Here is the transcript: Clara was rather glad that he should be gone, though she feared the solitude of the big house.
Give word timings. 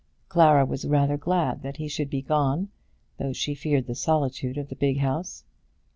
Clara 0.29 0.65
was 0.65 0.87
rather 0.87 1.15
glad 1.15 1.61
that 1.61 1.77
he 1.77 1.87
should 1.87 2.09
be 2.09 2.23
gone, 2.23 2.69
though 3.19 3.33
she 3.33 3.53
feared 3.53 3.85
the 3.85 3.93
solitude 3.93 4.57
of 4.57 4.69
the 4.69 4.75
big 4.75 4.97
house. 4.97 5.43